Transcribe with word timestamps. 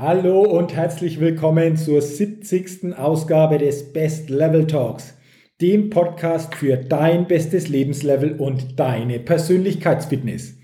Hallo 0.00 0.42
und 0.42 0.76
herzlich 0.76 1.18
willkommen 1.18 1.76
zur 1.76 2.00
70. 2.00 2.96
Ausgabe 2.96 3.58
des 3.58 3.92
Best 3.92 4.30
Level 4.30 4.64
Talks, 4.64 5.18
dem 5.60 5.90
Podcast 5.90 6.54
für 6.54 6.76
dein 6.76 7.26
bestes 7.26 7.66
Lebenslevel 7.66 8.34
und 8.34 8.78
deine 8.78 9.18
Persönlichkeitsfitness. 9.18 10.56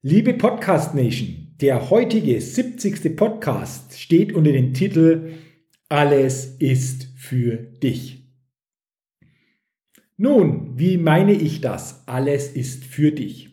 Liebe 0.00 0.32
Podcast 0.32 0.94
Nation, 0.94 1.54
der 1.60 1.90
heutige 1.90 2.40
70. 2.40 3.14
Podcast 3.14 4.00
steht 4.00 4.32
unter 4.32 4.52
dem 4.52 4.72
Titel 4.72 5.32
Alles 5.90 6.56
ist 6.58 7.08
für 7.14 7.58
dich. 7.58 8.26
Nun, 10.16 10.78
wie 10.78 10.96
meine 10.96 11.34
ich 11.34 11.60
das? 11.60 12.08
Alles 12.08 12.52
ist 12.52 12.84
für 12.84 13.12
dich. 13.12 13.50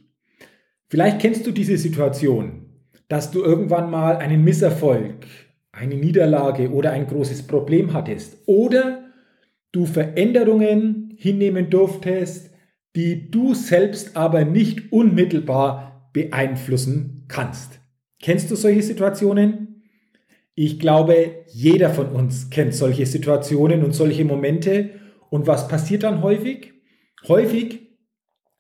Vielleicht 0.88 1.20
kennst 1.20 1.46
du 1.46 1.52
diese 1.52 1.78
Situation 1.78 2.63
dass 3.14 3.30
du 3.30 3.44
irgendwann 3.44 3.92
mal 3.92 4.18
einen 4.18 4.44
Misserfolg, 4.44 5.28
eine 5.72 5.94
Niederlage 5.94 6.72
oder 6.72 6.94
ein 6.94 7.06
großes 7.06 7.46
Problem 7.46 7.94
hattest. 7.94 8.40
Oder 8.48 9.04
du 9.72 9.86
Veränderungen 9.86 11.14
hinnehmen 11.16 11.70
durftest, 11.70 12.50
die 12.96 13.30
du 13.30 13.54
selbst 13.54 14.18
aber 14.18 14.46
nicht 14.46 14.92
unmittelbar 14.92 16.10
beeinflussen 16.12 17.26
kannst. 17.28 17.82
Kennst 18.20 18.50
du 18.50 18.56
solche 18.56 18.82
Situationen? 18.82 19.84
Ich 20.56 20.80
glaube, 20.80 21.44
jeder 21.50 21.92
von 21.92 22.08
uns 22.08 22.50
kennt 22.50 22.74
solche 22.74 23.06
Situationen 23.06 23.84
und 23.84 23.92
solche 23.92 24.26
Momente. 24.26 24.90
Und 25.30 25.46
was 25.46 25.68
passiert 25.68 26.02
dann 26.02 26.24
häufig? 26.24 26.74
Häufig, 27.28 27.96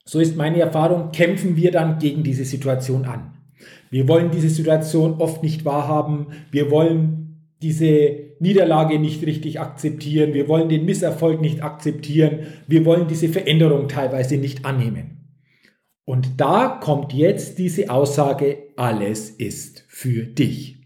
so 0.05 0.19
ist 0.19 0.37
meine 0.37 0.59
Erfahrung, 0.59 1.11
kämpfen 1.11 1.55
wir 1.55 1.71
dann 1.71 1.97
gegen 1.97 2.21
diese 2.21 2.45
Situation 2.45 3.05
an. 3.05 3.42
Wir 3.89 4.07
wollen 4.07 4.31
diese 4.31 4.49
Situation 4.49 5.15
oft 5.19 5.43
nicht 5.43 5.65
wahrhaben. 5.65 6.27
Wir 6.51 6.71
wollen 6.71 7.23
diese 7.61 8.33
Niederlage 8.39 8.99
nicht 8.99 9.25
richtig 9.25 9.59
akzeptieren. 9.59 10.33
Wir 10.33 10.47
wollen 10.47 10.69
den 10.69 10.85
Misserfolg 10.85 11.39
nicht 11.39 11.63
akzeptieren. 11.63 12.47
Wir 12.67 12.85
wollen 12.85 13.07
diese 13.07 13.29
Veränderung 13.29 13.87
teilweise 13.87 14.37
nicht 14.37 14.65
annehmen. 14.65 15.13
Und 16.05 16.41
da 16.41 16.79
kommt 16.81 17.13
jetzt 17.13 17.59
diese 17.59 17.89
Aussage, 17.89 18.57
alles 18.75 19.29
ist 19.29 19.85
für 19.87 20.23
dich. 20.25 20.77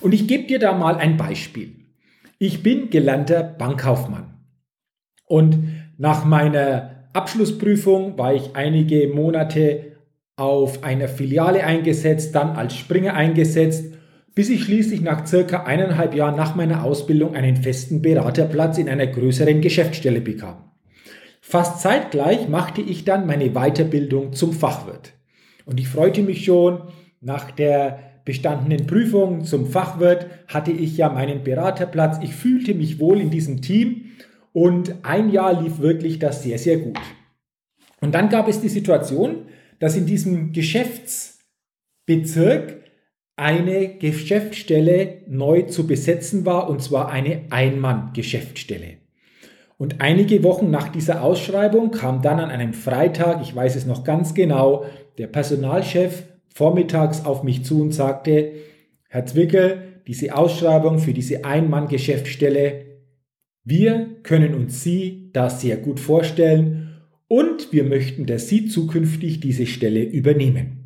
Und 0.00 0.14
ich 0.14 0.26
gebe 0.26 0.48
dir 0.48 0.58
da 0.58 0.76
mal 0.76 0.96
ein 0.96 1.16
Beispiel. 1.16 1.76
Ich 2.38 2.62
bin 2.62 2.90
gelernter 2.90 3.42
Bankkaufmann. 3.42 4.34
Und 5.26 5.58
nach 5.98 6.24
meiner 6.24 7.08
Abschlussprüfung 7.12 8.18
war 8.18 8.34
ich 8.34 8.54
einige 8.54 9.08
Monate 9.08 9.95
auf 10.36 10.84
einer 10.84 11.08
Filiale 11.08 11.64
eingesetzt, 11.64 12.34
dann 12.34 12.50
als 12.56 12.76
Springer 12.76 13.14
eingesetzt, 13.14 13.94
bis 14.34 14.50
ich 14.50 14.64
schließlich 14.64 15.00
nach 15.00 15.26
circa 15.26 15.64
eineinhalb 15.64 16.14
Jahren 16.14 16.36
nach 16.36 16.54
meiner 16.54 16.84
Ausbildung 16.84 17.34
einen 17.34 17.56
festen 17.56 18.02
Beraterplatz 18.02 18.76
in 18.76 18.88
einer 18.88 19.06
größeren 19.06 19.62
Geschäftsstelle 19.62 20.20
bekam. 20.20 20.72
Fast 21.40 21.80
zeitgleich 21.80 22.48
machte 22.48 22.82
ich 22.82 23.04
dann 23.04 23.26
meine 23.26 23.50
Weiterbildung 23.50 24.34
zum 24.34 24.52
Fachwirt. 24.52 25.14
Und 25.64 25.80
ich 25.80 25.88
freute 25.88 26.22
mich 26.22 26.44
schon, 26.44 26.82
nach 27.20 27.50
der 27.50 27.98
bestandenen 28.26 28.86
Prüfung 28.86 29.44
zum 29.44 29.66
Fachwirt 29.66 30.26
hatte 30.48 30.72
ich 30.72 30.98
ja 30.98 31.08
meinen 31.08 31.44
Beraterplatz. 31.44 32.18
Ich 32.22 32.34
fühlte 32.34 32.74
mich 32.74 33.00
wohl 33.00 33.20
in 33.20 33.30
diesem 33.30 33.62
Team 33.62 34.06
und 34.52 34.96
ein 35.02 35.30
Jahr 35.30 35.62
lief 35.62 35.78
wirklich 35.78 36.18
das 36.18 36.42
sehr, 36.42 36.58
sehr 36.58 36.78
gut. 36.78 36.98
Und 38.00 38.14
dann 38.14 38.28
gab 38.28 38.48
es 38.48 38.60
die 38.60 38.68
Situation, 38.68 39.46
dass 39.78 39.96
in 39.96 40.06
diesem 40.06 40.52
Geschäftsbezirk 40.52 42.76
eine 43.36 43.98
Geschäftsstelle 43.98 45.18
neu 45.28 45.62
zu 45.62 45.86
besetzen 45.86 46.44
war, 46.46 46.68
und 46.70 46.82
zwar 46.82 47.10
eine 47.10 47.42
Einmann-Geschäftsstelle. 47.50 48.96
Und 49.78 50.00
einige 50.00 50.42
Wochen 50.42 50.70
nach 50.70 50.88
dieser 50.88 51.22
Ausschreibung 51.22 51.90
kam 51.90 52.22
dann 52.22 52.40
an 52.40 52.48
einem 52.48 52.72
Freitag, 52.72 53.42
ich 53.42 53.54
weiß 53.54 53.76
es 53.76 53.84
noch 53.84 54.04
ganz 54.04 54.32
genau, 54.32 54.86
der 55.18 55.26
Personalchef 55.26 56.22
vormittags 56.48 57.26
auf 57.26 57.42
mich 57.42 57.62
zu 57.64 57.82
und 57.82 57.92
sagte, 57.92 58.52
Herr 59.08 59.26
Zwickel, 59.26 60.00
diese 60.06 60.34
Ausschreibung 60.34 60.98
für 60.98 61.12
diese 61.12 61.44
Einmann-Geschäftsstelle, 61.44 62.86
wir 63.64 64.08
können 64.22 64.54
uns 64.54 64.82
Sie 64.82 65.28
da 65.34 65.50
sehr 65.50 65.76
gut 65.76 66.00
vorstellen 66.00 66.85
und 67.28 67.72
wir 67.72 67.84
möchten, 67.84 68.26
dass 68.26 68.48
Sie 68.48 68.66
zukünftig 68.66 69.40
diese 69.40 69.66
Stelle 69.66 70.02
übernehmen. 70.02 70.76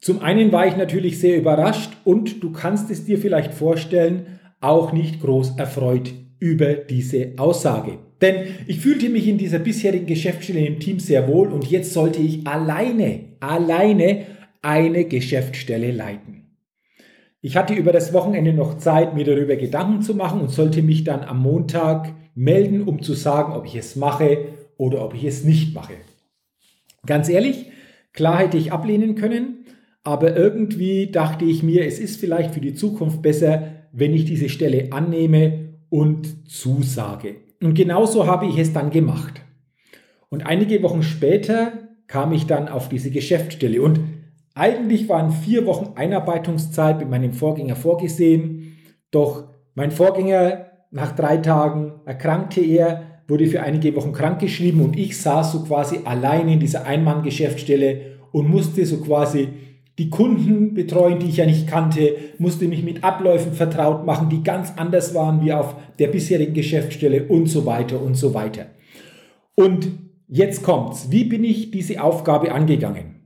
Zum 0.00 0.20
einen 0.20 0.52
war 0.52 0.66
ich 0.66 0.76
natürlich 0.76 1.18
sehr 1.18 1.38
überrascht 1.38 1.92
und 2.04 2.42
du 2.42 2.52
kannst 2.52 2.90
es 2.90 3.04
dir 3.04 3.18
vielleicht 3.18 3.54
vorstellen, 3.54 4.38
auch 4.60 4.92
nicht 4.92 5.20
groß 5.20 5.56
erfreut 5.58 6.12
über 6.38 6.74
diese 6.74 7.32
Aussage. 7.38 7.98
Denn 8.20 8.46
ich 8.66 8.80
fühlte 8.80 9.08
mich 9.08 9.26
in 9.28 9.38
dieser 9.38 9.58
bisherigen 9.58 10.06
Geschäftsstelle 10.06 10.66
im 10.66 10.78
Team 10.78 10.98
sehr 10.98 11.28
wohl 11.28 11.48
und 11.48 11.70
jetzt 11.70 11.92
sollte 11.92 12.20
ich 12.20 12.46
alleine, 12.46 13.36
alleine 13.40 14.26
eine 14.62 15.04
Geschäftsstelle 15.04 15.90
leiten. 15.90 16.58
Ich 17.40 17.56
hatte 17.56 17.74
über 17.74 17.92
das 17.92 18.14
Wochenende 18.14 18.54
noch 18.54 18.78
Zeit, 18.78 19.14
mir 19.14 19.24
darüber 19.24 19.56
Gedanken 19.56 20.00
zu 20.00 20.14
machen 20.14 20.40
und 20.40 20.50
sollte 20.50 20.82
mich 20.82 21.04
dann 21.04 21.20
am 21.20 21.42
Montag 21.42 22.14
melden, 22.34 22.82
um 22.82 23.02
zu 23.02 23.12
sagen, 23.12 23.52
ob 23.52 23.66
ich 23.66 23.76
es 23.76 23.96
mache 23.96 24.53
oder 24.76 25.04
ob 25.04 25.14
ich 25.14 25.24
es 25.24 25.44
nicht 25.44 25.74
mache. 25.74 25.94
Ganz 27.06 27.28
ehrlich, 27.28 27.66
klar 28.12 28.38
hätte 28.38 28.56
ich 28.56 28.72
ablehnen 28.72 29.14
können, 29.14 29.64
aber 30.02 30.36
irgendwie 30.36 31.10
dachte 31.10 31.44
ich 31.44 31.62
mir, 31.62 31.86
es 31.86 31.98
ist 31.98 32.20
vielleicht 32.20 32.52
für 32.54 32.60
die 32.60 32.74
Zukunft 32.74 33.22
besser, 33.22 33.72
wenn 33.92 34.12
ich 34.12 34.24
diese 34.24 34.48
Stelle 34.48 34.92
annehme 34.92 35.70
und 35.88 36.50
zusage. 36.50 37.36
Und 37.62 37.74
genauso 37.74 38.26
habe 38.26 38.46
ich 38.46 38.58
es 38.58 38.72
dann 38.72 38.90
gemacht. 38.90 39.40
Und 40.28 40.44
einige 40.44 40.82
Wochen 40.82 41.02
später 41.02 41.72
kam 42.06 42.32
ich 42.32 42.46
dann 42.46 42.68
auf 42.68 42.88
diese 42.88 43.10
Geschäftsstelle. 43.10 43.80
Und 43.80 44.00
eigentlich 44.54 45.08
waren 45.08 45.30
vier 45.30 45.64
Wochen 45.66 45.96
Einarbeitungszeit 45.96 46.98
mit 46.98 47.08
meinem 47.08 47.32
Vorgänger 47.32 47.76
vorgesehen. 47.76 48.76
Doch 49.10 49.48
mein 49.74 49.90
Vorgänger, 49.90 50.66
nach 50.90 51.12
drei 51.12 51.38
Tagen 51.38 52.00
erkrankte 52.04 52.60
er 52.60 53.13
wurde 53.26 53.46
für 53.46 53.62
einige 53.62 53.94
Wochen 53.96 54.12
krankgeschrieben 54.12 54.80
und 54.80 54.98
ich 54.98 55.18
saß 55.18 55.52
so 55.52 55.64
quasi 55.64 56.00
alleine 56.04 56.54
in 56.54 56.60
dieser 56.60 56.84
Einmann-Geschäftsstelle 56.84 58.18
und 58.32 58.50
musste 58.50 58.84
so 58.84 58.98
quasi 58.98 59.48
die 59.98 60.10
Kunden 60.10 60.74
betreuen, 60.74 61.20
die 61.20 61.28
ich 61.28 61.36
ja 61.36 61.46
nicht 61.46 61.68
kannte, 61.68 62.16
musste 62.38 62.66
mich 62.66 62.82
mit 62.82 63.04
Abläufen 63.04 63.52
vertraut 63.52 64.04
machen, 64.04 64.28
die 64.28 64.42
ganz 64.42 64.72
anders 64.76 65.14
waren 65.14 65.40
wie 65.40 65.52
auf 65.52 65.76
der 65.98 66.08
bisherigen 66.08 66.54
Geschäftsstelle 66.54 67.24
und 67.28 67.46
so 67.46 67.64
weiter 67.64 68.02
und 68.02 68.14
so 68.14 68.34
weiter. 68.34 68.66
Und 69.54 69.88
jetzt 70.26 70.64
kommt's. 70.64 71.10
Wie 71.10 71.24
bin 71.24 71.44
ich 71.44 71.70
diese 71.70 72.02
Aufgabe 72.02 72.52
angegangen? 72.52 73.20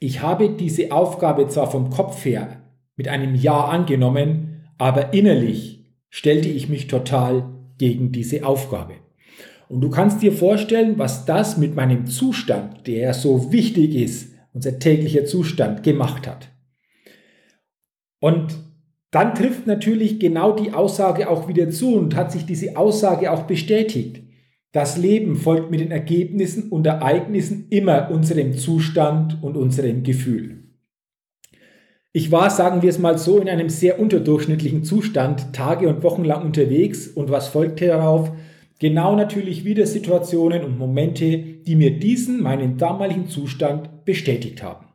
Ich 0.00 0.20
habe 0.20 0.50
diese 0.50 0.92
Aufgabe 0.92 1.48
zwar 1.48 1.70
vom 1.70 1.88
Kopf 1.90 2.24
her 2.24 2.62
mit 2.96 3.08
einem 3.08 3.34
Ja 3.34 3.64
angenommen, 3.64 4.66
aber 4.76 5.14
innerlich 5.14 5.86
stellte 6.10 6.48
ich 6.48 6.68
mich 6.68 6.88
total 6.88 7.59
gegen 7.80 8.12
diese 8.12 8.44
Aufgabe. 8.44 8.96
Und 9.70 9.80
du 9.80 9.88
kannst 9.88 10.20
dir 10.20 10.32
vorstellen, 10.32 10.98
was 10.98 11.24
das 11.24 11.56
mit 11.56 11.74
meinem 11.74 12.06
Zustand, 12.06 12.86
der 12.86 13.14
so 13.14 13.52
wichtig 13.52 13.94
ist, 13.94 14.34
unser 14.52 14.78
täglicher 14.78 15.24
Zustand, 15.24 15.82
gemacht 15.82 16.28
hat. 16.28 16.50
Und 18.20 18.58
dann 19.10 19.34
trifft 19.34 19.66
natürlich 19.66 20.20
genau 20.20 20.52
die 20.52 20.72
Aussage 20.72 21.30
auch 21.30 21.48
wieder 21.48 21.70
zu 21.70 21.94
und 21.96 22.14
hat 22.14 22.30
sich 22.30 22.44
diese 22.44 22.76
Aussage 22.76 23.32
auch 23.32 23.44
bestätigt. 23.44 24.22
Das 24.72 24.98
Leben 24.98 25.36
folgt 25.36 25.70
mit 25.70 25.80
den 25.80 25.90
Ergebnissen 25.90 26.68
und 26.68 26.86
Ereignissen 26.86 27.66
immer 27.70 28.10
unserem 28.10 28.52
Zustand 28.58 29.42
und 29.42 29.56
unserem 29.56 30.02
Gefühl. 30.02 30.59
Ich 32.12 32.32
war, 32.32 32.50
sagen 32.50 32.82
wir 32.82 32.90
es 32.90 32.98
mal 32.98 33.18
so, 33.18 33.38
in 33.38 33.48
einem 33.48 33.68
sehr 33.68 34.00
unterdurchschnittlichen 34.00 34.82
Zustand 34.82 35.52
Tage 35.52 35.88
und 35.88 36.02
Wochen 36.02 36.24
lang 36.24 36.44
unterwegs 36.44 37.06
und 37.06 37.30
was 37.30 37.46
folgte 37.46 37.86
darauf? 37.86 38.32
Genau 38.80 39.14
natürlich 39.14 39.64
wieder 39.64 39.86
Situationen 39.86 40.64
und 40.64 40.76
Momente, 40.76 41.38
die 41.38 41.76
mir 41.76 42.00
diesen, 42.00 42.42
meinen 42.42 42.78
damaligen 42.78 43.28
Zustand 43.28 44.04
bestätigt 44.04 44.60
haben. 44.60 44.86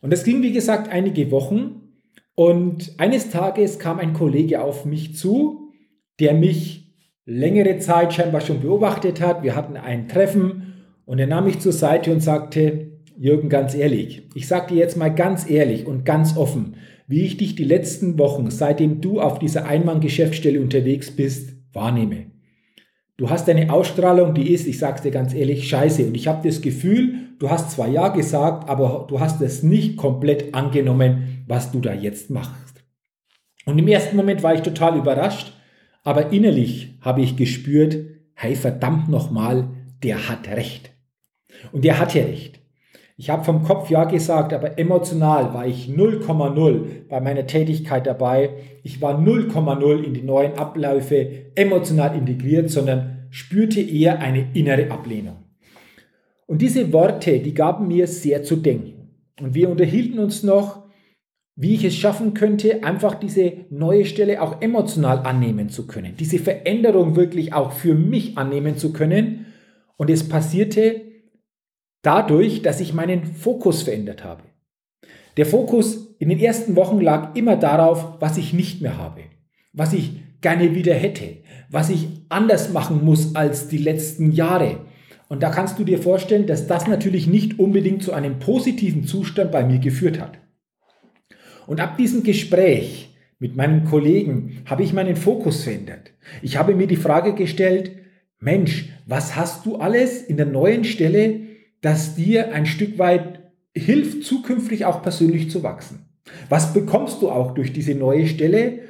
Und 0.00 0.12
das 0.12 0.24
ging, 0.24 0.42
wie 0.42 0.52
gesagt, 0.52 0.88
einige 0.88 1.30
Wochen. 1.30 1.92
Und 2.34 2.94
eines 2.98 3.30
Tages 3.30 3.78
kam 3.78 3.98
ein 4.00 4.12
Kollege 4.12 4.62
auf 4.62 4.84
mich 4.84 5.14
zu, 5.14 5.72
der 6.18 6.34
mich 6.34 6.92
längere 7.24 7.78
Zeit 7.78 8.14
scheinbar 8.14 8.40
schon 8.40 8.62
beobachtet 8.62 9.20
hat. 9.20 9.44
Wir 9.44 9.54
hatten 9.54 9.76
ein 9.76 10.08
Treffen 10.08 10.74
und 11.04 11.20
er 11.20 11.28
nahm 11.28 11.44
mich 11.44 11.60
zur 11.60 11.72
Seite 11.72 12.12
und 12.12 12.20
sagte, 12.20 12.95
Jürgen, 13.18 13.48
ganz 13.48 13.74
ehrlich, 13.74 14.28
ich 14.34 14.46
sage 14.46 14.74
dir 14.74 14.80
jetzt 14.80 14.96
mal 14.96 15.14
ganz 15.14 15.48
ehrlich 15.48 15.86
und 15.86 16.04
ganz 16.04 16.36
offen, 16.36 16.76
wie 17.06 17.22
ich 17.22 17.36
dich 17.36 17.54
die 17.54 17.64
letzten 17.64 18.18
Wochen, 18.18 18.50
seitdem 18.50 19.00
du 19.00 19.20
auf 19.20 19.38
dieser 19.38 19.66
Einmann-Geschäftsstelle 19.66 20.60
unterwegs 20.60 21.10
bist, 21.10 21.54
wahrnehme. 21.72 22.26
Du 23.16 23.30
hast 23.30 23.48
eine 23.48 23.72
Ausstrahlung, 23.72 24.34
die 24.34 24.52
ist, 24.52 24.66
ich 24.66 24.78
sag's 24.78 25.00
dir 25.00 25.10
ganz 25.10 25.32
ehrlich, 25.32 25.66
scheiße. 25.68 26.04
Und 26.04 26.14
ich 26.14 26.28
habe 26.28 26.46
das 26.46 26.60
Gefühl, 26.60 27.14
du 27.38 27.48
hast 27.48 27.70
zwar 27.70 27.88
Ja 27.88 28.08
gesagt, 28.08 28.68
aber 28.68 29.06
du 29.08 29.20
hast 29.20 29.40
es 29.40 29.62
nicht 29.62 29.96
komplett 29.96 30.54
angenommen, 30.54 31.44
was 31.46 31.72
du 31.72 31.80
da 31.80 31.94
jetzt 31.94 32.28
machst. 32.28 32.84
Und 33.64 33.78
im 33.78 33.88
ersten 33.88 34.16
Moment 34.16 34.42
war 34.42 34.54
ich 34.54 34.60
total 34.60 34.98
überrascht, 34.98 35.54
aber 36.04 36.30
innerlich 36.30 36.98
habe 37.00 37.22
ich 37.22 37.36
gespürt, 37.36 37.96
hey 38.34 38.54
verdammt 38.54 39.08
nochmal, 39.08 39.70
der 40.02 40.28
hat 40.28 40.48
recht. 40.48 40.90
Und 41.72 41.84
der 41.84 41.98
hat 41.98 42.14
ja 42.14 42.22
recht. 42.22 42.60
Ich 43.18 43.30
habe 43.30 43.44
vom 43.44 43.62
Kopf 43.62 43.88
ja 43.88 44.04
gesagt, 44.04 44.52
aber 44.52 44.78
emotional 44.78 45.54
war 45.54 45.66
ich 45.66 45.88
0,0 45.88 47.08
bei 47.08 47.20
meiner 47.20 47.46
Tätigkeit 47.46 48.06
dabei. 48.06 48.50
Ich 48.82 49.00
war 49.00 49.18
0,0 49.18 50.02
in 50.02 50.12
die 50.12 50.22
neuen 50.22 50.58
Abläufe 50.58 51.46
emotional 51.54 52.14
integriert, 52.14 52.68
sondern 52.68 53.28
spürte 53.30 53.80
eher 53.80 54.18
eine 54.18 54.48
innere 54.52 54.90
Ablehnung. 54.90 55.36
Und 56.46 56.60
diese 56.60 56.92
Worte, 56.92 57.40
die 57.40 57.54
gaben 57.54 57.88
mir 57.88 58.06
sehr 58.06 58.42
zu 58.42 58.56
denken. 58.56 59.08
Und 59.40 59.54
wir 59.54 59.70
unterhielten 59.70 60.18
uns 60.18 60.42
noch, 60.42 60.84
wie 61.56 61.74
ich 61.74 61.84
es 61.84 61.96
schaffen 61.96 62.34
könnte, 62.34 62.84
einfach 62.84 63.14
diese 63.14 63.64
neue 63.70 64.04
Stelle 64.04 64.42
auch 64.42 64.60
emotional 64.60 65.20
annehmen 65.20 65.70
zu 65.70 65.86
können, 65.86 66.16
diese 66.18 66.38
Veränderung 66.38 67.16
wirklich 67.16 67.54
auch 67.54 67.72
für 67.72 67.94
mich 67.94 68.36
annehmen 68.36 68.76
zu 68.76 68.92
können. 68.92 69.46
Und 69.96 70.10
es 70.10 70.28
passierte 70.28 71.05
dadurch, 72.06 72.62
dass 72.62 72.80
ich 72.80 72.94
meinen 72.94 73.24
Fokus 73.24 73.82
verändert 73.82 74.22
habe. 74.22 74.44
Der 75.36 75.44
Fokus 75.44 76.14
in 76.18 76.28
den 76.28 76.38
ersten 76.38 76.76
Wochen 76.76 77.00
lag 77.00 77.34
immer 77.34 77.56
darauf, 77.56 78.20
was 78.20 78.38
ich 78.38 78.52
nicht 78.52 78.80
mehr 78.80 78.96
habe, 78.96 79.22
was 79.72 79.92
ich 79.92 80.12
gerne 80.40 80.74
wieder 80.74 80.94
hätte, 80.94 81.38
was 81.68 81.90
ich 81.90 82.06
anders 82.28 82.72
machen 82.72 83.04
muss 83.04 83.34
als 83.34 83.68
die 83.68 83.78
letzten 83.78 84.30
Jahre. 84.30 84.78
Und 85.28 85.42
da 85.42 85.50
kannst 85.50 85.78
du 85.78 85.84
dir 85.84 85.98
vorstellen, 85.98 86.46
dass 86.46 86.68
das 86.68 86.86
natürlich 86.86 87.26
nicht 87.26 87.58
unbedingt 87.58 88.02
zu 88.02 88.12
einem 88.12 88.38
positiven 88.38 89.04
Zustand 89.04 89.50
bei 89.50 89.64
mir 89.64 89.80
geführt 89.80 90.20
hat. 90.20 90.38
Und 91.66 91.80
ab 91.80 91.96
diesem 91.98 92.22
Gespräch 92.22 93.16
mit 93.40 93.56
meinem 93.56 93.84
Kollegen 93.84 94.62
habe 94.66 94.84
ich 94.84 94.92
meinen 94.92 95.16
Fokus 95.16 95.64
verändert. 95.64 96.12
Ich 96.40 96.56
habe 96.56 96.76
mir 96.76 96.86
die 96.86 96.96
Frage 96.96 97.34
gestellt, 97.34 97.90
Mensch, 98.38 98.90
was 99.06 99.34
hast 99.34 99.66
du 99.66 99.76
alles 99.76 100.22
in 100.22 100.36
der 100.36 100.46
neuen 100.46 100.84
Stelle 100.84 101.40
das 101.86 102.16
dir 102.16 102.52
ein 102.52 102.66
Stück 102.66 102.98
weit 102.98 103.44
hilft, 103.72 104.24
zukünftig 104.24 104.86
auch 104.86 105.02
persönlich 105.02 105.52
zu 105.52 105.62
wachsen. 105.62 106.06
Was 106.48 106.72
bekommst 106.72 107.22
du 107.22 107.30
auch 107.30 107.54
durch 107.54 107.72
diese 107.72 107.94
neue 107.94 108.26
Stelle? 108.26 108.80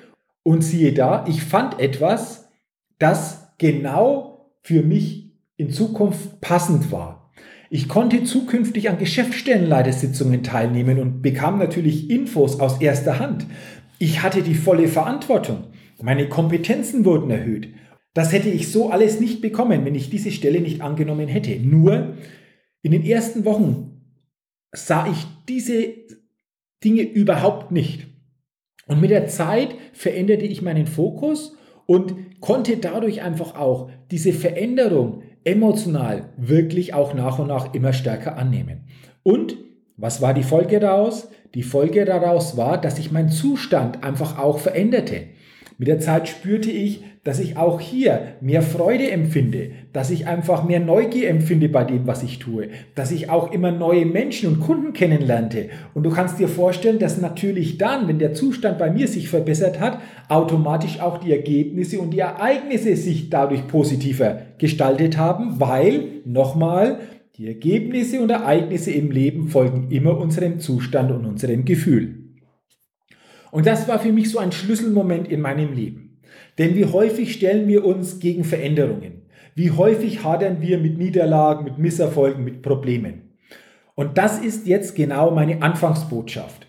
Und 0.43 0.63
siehe 0.63 0.95
da, 0.95 1.27
ich 1.29 1.43
fand 1.43 1.79
etwas, 1.79 2.49
das 2.99 3.53
genau 3.59 4.51
für 4.63 4.83
mich 4.83 5.35
in 5.59 5.69
Zukunft 5.69 6.41
passend 6.41 6.91
war. 6.91 7.31
Ich 7.69 7.87
konnte 7.87 8.25
zukünftig 8.25 8.89
an 8.89 8.97
Geschäftsstellenleitersitzungen 8.97 10.43
teilnehmen 10.43 10.99
und 10.99 11.21
bekam 11.21 11.59
natürlich 11.59 12.09
Infos 12.09 12.61
aus 12.61 12.81
erster 12.81 13.19
Hand. 13.19 13.45
Ich 13.99 14.23
hatte 14.23 14.41
die 14.41 14.55
volle 14.55 14.89
Verantwortung. 14.89 15.65
Meine 16.01 16.31
Kompetenzen 16.31 17.05
wurden 17.05 17.31
erhöht. 17.31 17.69
Das 18.15 18.33
hätte 18.33 18.49
ich 18.49 18.73
so 18.73 18.89
alles 18.89 19.21
nicht 19.21 19.43
bekommen, 19.43 19.85
wenn 19.85 19.95
ich 19.95 20.09
diese 20.09 20.31
Stelle 20.31 20.63
nicht 20.63 20.81
angenommen 20.81 21.29
hätte. 21.29 21.61
Nur 21.61 22.15
in 22.87 22.93
den 22.93 23.05
ersten 23.05 23.45
Wochen 23.45 24.01
sah 24.73 25.11
ich 25.11 25.27
diese 25.49 25.89
Dinge 26.85 27.03
überhaupt 27.03 27.73
nicht. 27.73 28.07
Und 28.87 29.01
mit 29.01 29.11
der 29.11 29.27
Zeit 29.27 29.75
veränderte 29.93 30.45
ich 30.45 30.63
meinen 30.63 30.87
Fokus 30.87 31.57
und 31.87 32.15
konnte 32.41 32.77
dadurch 32.77 33.23
einfach 33.23 33.57
auch 33.57 33.91
diese 34.13 34.33
Veränderung 34.33 35.25
emotional 35.43 36.29
wirklich 36.37 36.95
auch 36.95 37.13
nach 37.13 37.41
und 37.41 37.49
nach 37.49 37.75
immer 37.75 37.93
stärker 37.93 38.37
annehmen. 38.39 38.85
Und 39.25 39.57
was 39.97 40.23
war 40.23 40.33
die 40.33 40.45
Folge 40.45 40.79
daraus? 40.79 41.29
Die 41.55 41.65
Folge 41.65 42.05
daraus 42.05 42.57
war, 42.57 42.81
dass 42.81 42.95
sich 42.95 43.11
mein 43.11 43.31
Zustand 43.31 44.05
einfach 44.05 44.39
auch 44.39 44.61
veränderte. 44.61 45.25
Mit 45.79 45.89
der 45.89 46.01
Zeit 46.01 46.27
spürte 46.27 46.71
ich, 46.71 47.05
dass 47.23 47.39
ich 47.39 47.59
auch 47.59 47.81
hier 47.81 48.35
mehr 48.41 48.63
Freude 48.63 49.11
empfinde, 49.11 49.73
dass 49.93 50.11
ich 50.11 50.27
einfach 50.27 50.65
mehr 50.65 50.81
Neugier 50.81 51.29
empfinde 51.29 51.69
bei 51.69 51.85
dem, 51.85 52.07
was 52.07 52.23
ich 52.23 52.39
tue, 52.39 52.69
dass 52.95 53.11
ich 53.11 53.29
auch 53.29 53.53
immer 53.53 53.73
neue 53.73 54.07
Menschen 54.07 54.49
und 54.49 54.61
Kunden 54.61 54.95
kennenlernte. 54.95 55.69
Und 55.93 56.05
du 56.05 56.11
kannst 56.11 56.39
dir 56.39 56.49
vorstellen, 56.49 56.99
dass 56.99 57.21
natürlich 57.21 57.77
dann, 57.77 58.09
wenn 58.09 58.19
der 58.19 58.33
Zustand 58.33 58.79
bei 58.79 58.91
mir 58.91 59.07
sich 59.07 59.29
verbessert 59.29 59.79
hat, 59.81 59.99
automatisch 60.29 61.01
auch 61.01 61.19
die 61.19 61.33
Ergebnisse 61.33 61.99
und 61.99 62.13
die 62.13 62.21
Ereignisse 62.21 62.97
sich 62.97 63.29
dadurch 63.29 63.67
positiver 63.67 64.39
gestaltet 64.57 65.19
haben, 65.19 65.61
weil, 65.61 66.05
nochmal, 66.25 67.01
die 67.37 67.49
Ergebnisse 67.49 68.23
und 68.23 68.31
Ereignisse 68.31 68.93
im 68.93 69.11
Leben 69.11 69.49
folgen 69.49 69.89
immer 69.91 70.17
unserem 70.17 70.59
Zustand 70.59 71.11
und 71.11 71.27
unserem 71.27 71.67
Gefühl. 71.67 72.26
Und 73.51 73.67
das 73.67 73.89
war 73.89 73.99
für 73.99 74.13
mich 74.13 74.31
so 74.31 74.39
ein 74.39 74.53
Schlüsselmoment 74.53 75.29
in 75.29 75.41
meinem 75.41 75.73
Leben. 75.73 76.21
Denn 76.59 76.75
wie 76.75 76.87
häufig 76.87 77.33
stellen 77.33 77.69
wir 77.69 77.85
uns 77.85 78.19
gegen 78.19 78.45
Veränderungen? 78.45 79.23
Wie 79.55 79.71
häufig 79.71 80.23
hadern 80.23 80.61
wir 80.61 80.79
mit 80.79 80.99
Niederlagen, 80.99 81.65
mit 81.65 81.79
Misserfolgen, 81.79 82.45
mit 82.45 82.63
Problemen? 82.63 83.35
Und 83.95 84.19
das 84.19 84.39
ist 84.39 84.67
jetzt 84.67 84.95
genau 84.95 85.31
meine 85.31 85.63
Anfangsbotschaft. 85.63 86.67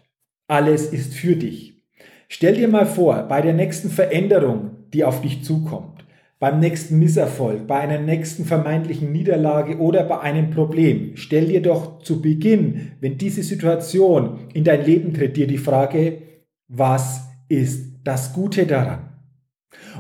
Alles 0.48 0.94
ist 0.94 1.14
für 1.14 1.36
dich. 1.36 1.84
Stell 2.30 2.56
dir 2.56 2.68
mal 2.68 2.86
vor, 2.86 3.24
bei 3.24 3.42
der 3.42 3.54
nächsten 3.54 3.90
Veränderung, 3.90 4.72
die 4.94 5.04
auf 5.04 5.22
dich 5.22 5.44
zukommt, 5.44 6.06
beim 6.40 6.60
nächsten 6.60 7.00
Misserfolg, 7.00 7.68
bei 7.68 7.80
einer 7.80 8.00
nächsten 8.00 8.46
vermeintlichen 8.46 9.12
Niederlage 9.12 9.78
oder 9.78 10.04
bei 10.04 10.20
einem 10.20 10.52
Problem, 10.52 11.12
stell 11.16 11.48
dir 11.48 11.62
doch 11.62 12.00
zu 12.00 12.22
Beginn, 12.22 12.92
wenn 13.02 13.18
diese 13.18 13.44
Situation 13.44 14.40
in 14.54 14.64
dein 14.64 14.86
Leben 14.86 15.14
tritt, 15.14 15.36
dir 15.36 15.48
die 15.48 15.58
Frage, 15.58 16.20
was 16.68 17.22
ist 17.50 17.94
das 18.04 18.34
Gute 18.34 18.66
daran? 18.66 19.10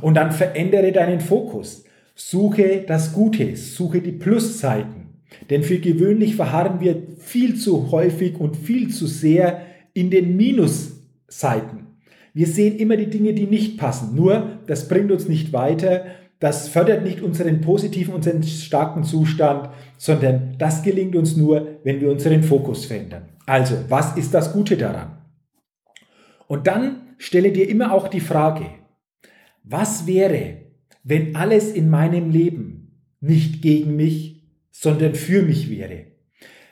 Und 0.01 0.15
dann 0.15 0.31
verändere 0.31 0.91
deinen 0.91 1.21
Fokus. 1.21 1.83
Suche 2.15 2.83
das 2.87 3.13
Gute, 3.13 3.55
suche 3.55 4.01
die 4.01 4.11
Plusseiten. 4.11 5.07
Denn 5.49 5.63
für 5.63 5.79
gewöhnlich 5.79 6.35
verharren 6.35 6.79
wir 6.79 7.03
viel 7.17 7.55
zu 7.55 7.91
häufig 7.91 8.39
und 8.39 8.55
viel 8.55 8.89
zu 8.89 9.07
sehr 9.07 9.61
in 9.93 10.09
den 10.09 10.35
Minusseiten. 10.35 11.87
Wir 12.33 12.47
sehen 12.47 12.77
immer 12.77 12.97
die 12.97 13.09
Dinge, 13.09 13.33
die 13.33 13.47
nicht 13.47 13.77
passen. 13.77 14.15
Nur, 14.15 14.59
das 14.67 14.87
bringt 14.87 15.11
uns 15.11 15.27
nicht 15.27 15.53
weiter. 15.53 16.05
Das 16.39 16.69
fördert 16.69 17.03
nicht 17.03 17.21
unseren 17.21 17.61
positiven, 17.61 18.13
unseren 18.13 18.43
starken 18.43 19.03
Zustand, 19.03 19.69
sondern 19.97 20.55
das 20.59 20.83
gelingt 20.83 21.15
uns 21.15 21.35
nur, 21.35 21.79
wenn 21.83 21.99
wir 21.99 22.11
unseren 22.11 22.43
Fokus 22.43 22.85
verändern. 22.85 23.23
Also, 23.47 23.75
was 23.89 24.15
ist 24.17 24.33
das 24.33 24.53
Gute 24.53 24.77
daran? 24.77 25.16
Und 26.47 26.67
dann 26.67 27.13
stelle 27.17 27.51
dir 27.51 27.69
immer 27.69 27.93
auch 27.93 28.07
die 28.07 28.19
Frage, 28.19 28.65
was 29.63 30.07
wäre, 30.07 30.61
wenn 31.03 31.35
alles 31.35 31.71
in 31.71 31.89
meinem 31.89 32.29
Leben 32.29 33.01
nicht 33.19 33.61
gegen 33.61 33.95
mich, 33.95 34.43
sondern 34.71 35.15
für 35.15 35.41
mich 35.41 35.69
wäre? 35.69 36.05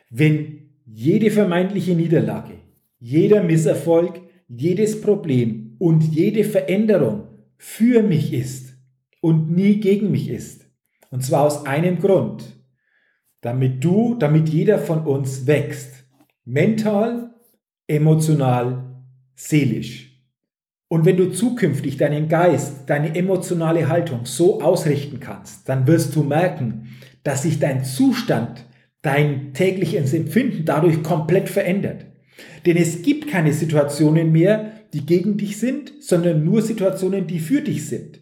Wenn 0.10 0.70
jede 0.86 1.32
vermeintliche 1.32 1.96
Niederlage, 1.96 2.53
jeder 3.00 3.44
Misserfolg, 3.44 4.22
jedes 4.48 5.01
Problem 5.01 5.75
und 5.79 6.03
jede 6.03 6.44
Veränderung 6.44 7.27
für 7.58 8.03
mich 8.03 8.34
ist 8.34 8.77
und 9.22 9.51
nie 9.51 9.79
gegen 9.79 10.12
mich 10.12 10.29
ist. 10.29 10.70
Und 11.10 11.24
zwar 11.24 11.44
aus 11.44 11.65
einem 11.65 12.00
Grund, 12.00 12.44
damit 13.41 13.84
du, 13.84 14.15
damit 14.15 14.50
jeder 14.50 14.77
von 14.77 15.05
uns 15.05 15.48
wächst. 15.48 16.05
Mental, 16.46 17.34
emotional 17.88 18.85
seelisch. 19.36 20.15
Und 20.88 21.06
wenn 21.06 21.18
du 21.18 21.32
zukünftig 21.32 21.98
deinen 21.98 22.30
Geist, 22.30 22.84
deine 22.88 23.15
emotionale 23.15 23.89
Haltung 23.89 24.22
so 24.25 24.62
ausrichten 24.62 25.20
kannst, 25.20 25.68
dann 25.68 25.88
wirst 25.88 26.15
du 26.15 26.24
merken, 26.24 26.89
dass 27.24 27.42
sich 27.42 27.60
dein 27.60 27.84
Zustand, 27.84 28.65
dein 29.01 29.54
tägliches 29.54 30.13
Empfinden 30.13 30.63
dadurch 30.65 31.01
komplett 31.04 31.50
verändert. 31.50 32.06
Denn 32.65 32.77
es 32.77 33.01
gibt 33.01 33.27
keine 33.27 33.54
Situationen 33.54 34.32
mehr, 34.32 34.72
die 34.94 35.06
gegen 35.06 35.38
dich 35.38 35.58
sind, 35.58 35.92
sondern 36.00 36.44
nur 36.44 36.62
Situationen, 36.62 37.27
die 37.27 37.39
für 37.39 37.62
dich 37.62 37.88
sind. 37.88 38.22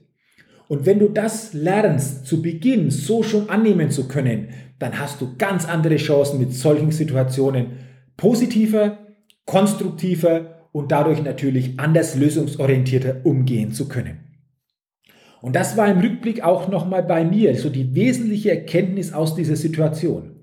Und 0.68 0.86
wenn 0.86 1.00
du 1.00 1.10
das 1.10 1.54
lernst, 1.54 2.26
zu 2.26 2.42
Beginn 2.42 2.90
so 2.90 3.22
schon 3.22 3.50
annehmen 3.50 3.92
zu 3.92 4.08
können, 4.08 4.50
dann 4.80 5.00
hast 5.00 5.22
du 5.22 5.36
ganz 5.38 5.66
andere 5.66 5.98
Chancen 5.98 6.40
mit 6.40 6.54
solchen 6.54 6.92
Situationen 6.92 7.74
positiver, 8.18 8.98
konstruktiver 9.46 10.63
und 10.74 10.92
dadurch 10.92 11.24
natürlich 11.24 11.80
anders 11.80 12.16
lösungsorientierter 12.16 13.22
umgehen 13.24 13.72
zu 13.72 13.88
können. 13.88 14.20
Und 15.42 15.56
das 15.56 15.78
war 15.78 15.90
im 15.90 16.00
Rückblick 16.00 16.44
auch 16.44 16.68
nochmal 16.68 17.04
bei 17.04 17.24
mir 17.24 17.56
so 17.56 17.70
die 17.70 17.96
wesentliche 17.96 18.52
Erkenntnis 18.52 19.14
aus 19.14 19.36
dieser 19.36 19.56
Situation. 19.56 20.42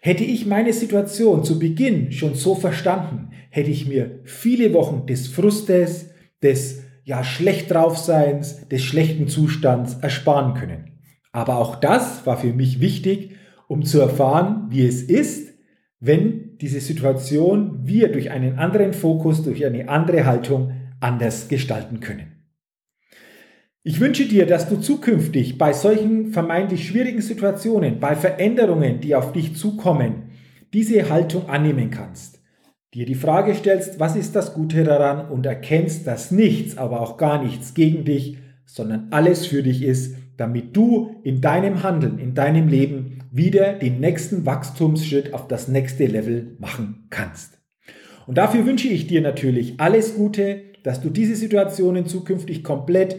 Hätte 0.00 0.24
ich 0.24 0.46
meine 0.46 0.72
Situation 0.72 1.44
zu 1.44 1.58
Beginn 1.58 2.12
schon 2.12 2.34
so 2.34 2.54
verstanden, 2.54 3.30
hätte 3.50 3.70
ich 3.70 3.88
mir 3.88 4.20
viele 4.24 4.72
Wochen 4.72 5.06
des 5.06 5.28
Frustes, 5.28 6.10
des 6.42 6.82
ja 7.04 7.22
schlecht 7.24 7.70
draufseins, 7.70 8.68
des 8.68 8.82
schlechten 8.82 9.28
Zustands 9.28 9.94
ersparen 10.00 10.54
können. 10.54 11.00
Aber 11.32 11.58
auch 11.58 11.76
das 11.76 12.24
war 12.24 12.36
für 12.36 12.52
mich 12.52 12.80
wichtig, 12.80 13.32
um 13.68 13.84
zu 13.84 14.00
erfahren, 14.00 14.66
wie 14.70 14.86
es 14.86 15.02
ist, 15.02 15.54
wenn 16.00 16.45
diese 16.60 16.80
Situation 16.80 17.80
wir 17.84 18.10
durch 18.10 18.30
einen 18.30 18.58
anderen 18.58 18.92
Fokus, 18.92 19.42
durch 19.42 19.64
eine 19.64 19.88
andere 19.88 20.24
Haltung 20.26 20.72
anders 21.00 21.48
gestalten 21.48 22.00
können. 22.00 22.32
Ich 23.82 24.00
wünsche 24.00 24.26
dir, 24.26 24.46
dass 24.46 24.68
du 24.68 24.78
zukünftig 24.78 25.58
bei 25.58 25.72
solchen 25.72 26.32
vermeintlich 26.32 26.88
schwierigen 26.88 27.22
Situationen, 27.22 28.00
bei 28.00 28.16
Veränderungen, 28.16 29.00
die 29.00 29.14
auf 29.14 29.32
dich 29.32 29.54
zukommen, 29.54 30.30
diese 30.72 31.08
Haltung 31.08 31.48
annehmen 31.48 31.90
kannst. 31.90 32.40
Dir 32.94 33.06
die 33.06 33.14
Frage 33.14 33.54
stellst, 33.54 34.00
was 34.00 34.16
ist 34.16 34.34
das 34.34 34.54
Gute 34.54 34.82
daran 34.82 35.30
und 35.30 35.46
erkennst, 35.46 36.06
dass 36.06 36.30
nichts, 36.30 36.76
aber 36.76 37.00
auch 37.00 37.16
gar 37.16 37.42
nichts 37.42 37.74
gegen 37.74 38.04
dich, 38.04 38.38
sondern 38.64 39.08
alles 39.10 39.46
für 39.46 39.62
dich 39.62 39.82
ist, 39.82 40.16
damit 40.36 40.76
du 40.76 41.20
in 41.22 41.40
deinem 41.40 41.82
Handeln, 41.82 42.18
in 42.18 42.34
deinem 42.34 42.68
Leben 42.68 43.15
wieder 43.36 43.74
den 43.74 44.00
nächsten 44.00 44.46
Wachstumsschritt 44.46 45.34
auf 45.34 45.48
das 45.48 45.68
nächste 45.68 46.06
Level 46.06 46.56
machen 46.58 47.06
kannst. 47.10 47.58
Und 48.26 48.38
dafür 48.38 48.66
wünsche 48.66 48.88
ich 48.88 49.06
dir 49.06 49.20
natürlich 49.20 49.78
alles 49.78 50.16
Gute, 50.16 50.62
dass 50.82 51.00
du 51.00 51.10
diese 51.10 51.36
Situationen 51.36 52.06
zukünftig 52.06 52.64
komplett 52.64 53.16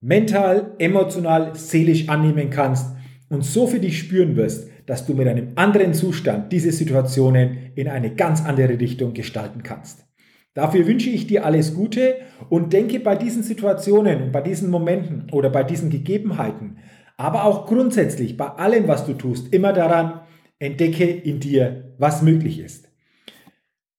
mental, 0.00 0.74
emotional, 0.78 1.54
seelisch 1.54 2.08
annehmen 2.08 2.50
kannst 2.50 2.94
und 3.28 3.44
so 3.44 3.66
für 3.66 3.80
dich 3.80 3.98
spüren 3.98 4.36
wirst, 4.36 4.68
dass 4.86 5.04
du 5.04 5.14
mit 5.14 5.26
einem 5.26 5.52
anderen 5.56 5.94
Zustand 5.94 6.52
diese 6.52 6.72
Situationen 6.72 7.72
in 7.74 7.88
eine 7.88 8.14
ganz 8.14 8.44
andere 8.44 8.78
Richtung 8.78 9.14
gestalten 9.14 9.62
kannst. 9.62 10.06
Dafür 10.54 10.86
wünsche 10.86 11.10
ich 11.10 11.26
dir 11.26 11.44
alles 11.44 11.74
Gute 11.74 12.16
und 12.48 12.72
denke 12.72 13.00
bei 13.00 13.14
diesen 13.14 13.42
Situationen 13.42 14.22
und 14.22 14.32
bei 14.32 14.40
diesen 14.40 14.70
Momenten 14.70 15.26
oder 15.30 15.50
bei 15.50 15.64
diesen 15.64 15.90
Gegebenheiten, 15.90 16.78
aber 17.16 17.44
auch 17.44 17.66
grundsätzlich 17.66 18.36
bei 18.36 18.46
allem, 18.46 18.88
was 18.88 19.06
du 19.06 19.14
tust, 19.14 19.52
immer 19.52 19.72
daran, 19.72 20.20
entdecke 20.58 21.04
in 21.04 21.40
dir, 21.40 21.94
was 21.98 22.22
möglich 22.22 22.60
ist. 22.60 22.88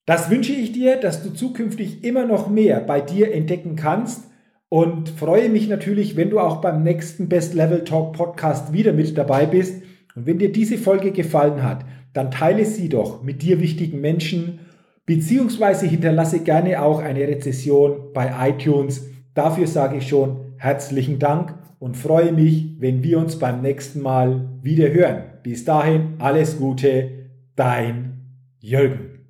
Das 0.06 0.30
wünsche 0.30 0.54
ich 0.54 0.72
dir, 0.72 0.98
dass 0.98 1.24
du 1.24 1.32
zukünftig 1.32 2.04
immer 2.04 2.26
noch 2.26 2.50
mehr 2.50 2.80
bei 2.80 3.02
dir 3.02 3.34
entdecken 3.34 3.76
kannst 3.76 4.24
und 4.70 5.10
freue 5.10 5.50
mich 5.50 5.68
natürlich, 5.68 6.16
wenn 6.16 6.30
du 6.30 6.40
auch 6.40 6.62
beim 6.62 6.84
nächsten 6.84 7.30
Best 7.30 7.54
Level 7.54 7.84
Talk 7.84 8.14
Podcast 8.14 8.74
wieder 8.74 8.94
mit 8.94 9.18
dabei 9.18 9.46
bist. 9.46 9.82
Und 10.16 10.26
wenn 10.26 10.40
dir 10.40 10.52
diese 10.52 10.78
Folge 10.78 11.12
gefallen 11.12 11.64
hat, 11.64 11.86
dann 12.14 12.32
teile 12.32 12.66
sie 12.66 12.90
doch 12.90 13.22
mit 13.22 13.42
dir 13.42 13.60
wichtigen 13.60 14.02
Menschen 14.02 14.60
Beziehungsweise 15.08 15.88
hinterlasse 15.88 16.42
gerne 16.42 16.82
auch 16.82 17.00
eine 17.00 17.22
Rezession 17.22 18.12
bei 18.14 18.50
iTunes. 18.50 19.10
Dafür 19.34 19.66
sage 19.66 19.98
ich 19.98 20.10
schon 20.10 20.54
herzlichen 20.58 21.18
Dank 21.18 21.56
und 21.80 21.96
freue 21.96 22.32
mich, 22.32 22.76
wenn 22.80 23.04
wir 23.04 23.20
uns 23.20 23.38
beim 23.38 23.62
nächsten 23.62 24.02
Mal 24.02 24.50
wieder 24.62 24.92
hören. 24.92 25.24
Bis 25.44 25.66
dahin 25.66 26.16
alles 26.20 26.58
Gute, 26.58 27.30
dein 27.56 28.34
Jürgen. 28.60 29.26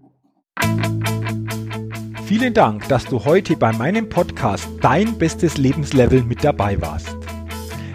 Vielen 2.26 2.54
Dank, 2.54 2.88
dass 2.90 3.06
du 3.06 3.24
heute 3.24 3.56
bei 3.56 3.72
meinem 3.72 4.10
Podcast 4.10 4.68
Dein 4.82 5.18
bestes 5.18 5.58
Lebenslevel 5.58 6.24
mit 6.24 6.44
dabei 6.44 6.82
warst. 6.82 7.16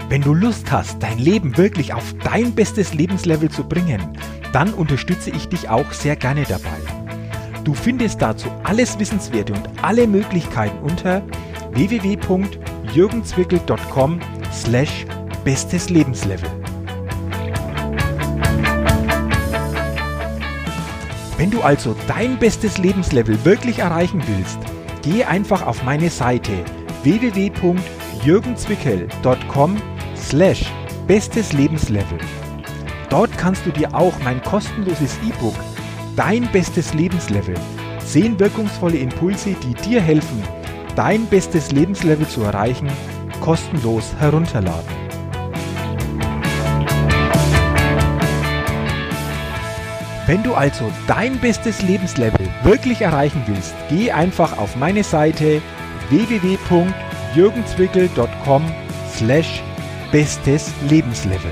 Wenn 0.09 0.23
du 0.23 0.32
Lust 0.35 0.73
hast, 0.73 1.02
dein 1.02 1.18
Leben 1.18 1.59
wirklich 1.59 1.92
auf 1.92 2.14
dein 2.25 2.54
bestes 2.54 2.94
Lebenslevel 2.94 3.50
zu 3.50 3.64
bringen, 3.64 4.00
dann 4.52 4.73
unterstütze 4.75 5.30
ich 5.30 5.49
dich 5.49 5.68
auch 5.68 5.90
sehr 5.92 6.14
gerne 6.16 6.44
dabei. 6.49 6.78
Du 7.64 7.75
findest 7.75 8.23
dazu 8.23 8.49
alles 8.64 8.99
Wissenswerte 8.99 9.52
und 9.52 9.68
alle 9.82 10.06
Möglichkeiten 10.06 10.78
unter 10.82 11.23
www.jürgenzwickel.com 11.73 14.21
slash 14.52 15.06
bestes 15.44 15.90
Lebenslevel. 15.90 16.49
Wenn 21.37 21.50
du 21.50 21.61
also 21.62 21.97
dein 22.06 22.38
bestes 22.38 22.78
Lebenslevel 22.78 23.44
wirklich 23.44 23.80
erreichen 23.80 24.23
willst, 24.26 24.61
geh 25.02 25.25
einfach 25.25 25.66
auf 25.66 25.82
meine 25.82 26.11
Seite 26.11 26.52
www.jürgenzwickel.com 27.02 29.82
slash 30.16 30.73
bestes 31.09 31.52
Lebenslevel. 31.52 32.18
Dort 33.11 33.37
kannst 33.37 33.66
du 33.66 33.71
dir 33.71 33.92
auch 33.94 34.14
mein 34.23 34.40
kostenloses 34.42 35.18
E-Book 35.26 35.56
Dein 36.16 36.47
bestes 36.52 36.92
Lebenslevel. 36.92 37.54
Zehn 38.04 38.38
wirkungsvolle 38.38 38.99
Impulse, 38.99 39.56
die 39.62 39.73
dir 39.73 40.02
helfen, 40.02 40.42
dein 40.94 41.25
bestes 41.25 41.73
Lebenslevel 41.73 42.28
zu 42.28 42.42
erreichen, 42.42 42.88
kostenlos 43.42 44.14
herunterladen. 44.20 44.88
Wenn 50.26 50.42
du 50.44 50.54
also 50.54 50.84
dein 51.08 51.40
bestes 51.40 51.82
Lebenslevel 51.82 52.49
wirklich 52.62 53.02
erreichen 53.02 53.42
willst, 53.46 53.75
geh 53.90 54.12
einfach 54.12 54.56
auf 54.56 54.76
meine 54.76 55.02
Seite 55.02 55.61
www.jürgenzwickel.com 56.08 58.62
slash 59.12 59.61
bestes 60.12 60.70
Lebenslevel. 60.88 61.50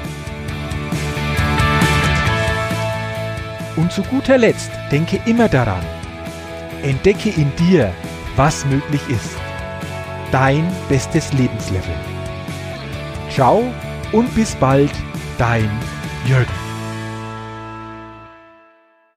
Und 3.75 3.91
zu 3.91 4.05
guter 4.05 4.39
Letzt 4.39 4.71
denke 4.93 5.21
immer 5.27 5.49
daran, 5.49 5.83
entdecke 6.83 7.31
in 7.31 7.51
dir, 7.57 7.93
was 8.37 8.65
möglich 8.67 9.03
ist. 9.09 9.50
Dein 10.33 10.71
bestes 10.89 11.33
Lebenslevel. 11.33 11.95
Ciao 13.31 13.65
und 14.13 14.33
bis 14.35 14.55
bald, 14.57 14.93
dein 15.39 15.71
Jürgen. 16.27 16.60